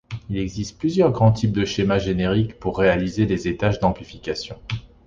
[0.31, 4.57] Il existe plusieurs grands types de schémas génériques pour réaliser les étages d’amplification.